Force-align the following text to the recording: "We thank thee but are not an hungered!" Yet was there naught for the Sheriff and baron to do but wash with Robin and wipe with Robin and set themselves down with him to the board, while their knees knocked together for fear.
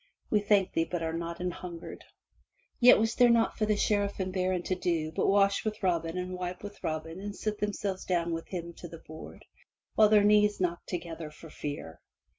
"We 0.31 0.39
thank 0.39 0.73
thee 0.73 0.85
but 0.89 1.03
are 1.03 1.13
not 1.13 1.39
an 1.41 1.51
hungered!" 1.51 2.03
Yet 2.79 2.97
was 2.97 3.13
there 3.13 3.29
naught 3.29 3.55
for 3.55 3.67
the 3.67 3.77
Sheriff 3.77 4.19
and 4.19 4.33
baron 4.33 4.63
to 4.63 4.73
do 4.73 5.11
but 5.11 5.27
wash 5.27 5.63
with 5.63 5.83
Robin 5.83 6.17
and 6.17 6.33
wipe 6.33 6.63
with 6.63 6.83
Robin 6.83 7.19
and 7.19 7.35
set 7.35 7.59
themselves 7.59 8.03
down 8.03 8.31
with 8.33 8.47
him 8.47 8.73
to 8.77 8.87
the 8.87 8.97
board, 9.05 9.45
while 9.93 10.09
their 10.09 10.23
knees 10.23 10.59
knocked 10.59 10.89
together 10.89 11.29
for 11.29 11.51
fear. 11.51 11.99